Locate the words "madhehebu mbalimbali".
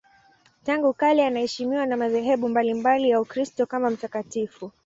1.97-3.09